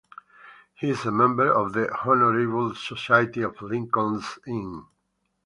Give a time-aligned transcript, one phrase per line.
[0.73, 4.85] He is a member of the Honourable Society of Lincoln's Inn.